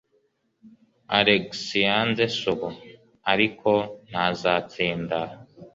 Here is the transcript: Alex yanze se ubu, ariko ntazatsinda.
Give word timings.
Alex 1.19 1.47
yanze 1.85 2.25
se 2.37 2.45
ubu, 2.53 2.69
ariko 3.31 3.71
ntazatsinda. 4.09 5.19